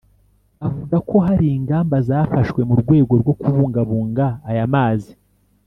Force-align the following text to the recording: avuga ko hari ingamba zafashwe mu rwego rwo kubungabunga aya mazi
avuga 0.67 0.95
ko 1.09 1.15
hari 1.27 1.45
ingamba 1.57 1.95
zafashwe 2.07 2.61
mu 2.69 2.75
rwego 2.81 3.13
rwo 3.21 3.33
kubungabunga 3.39 4.25
aya 4.49 4.65
mazi 4.73 5.13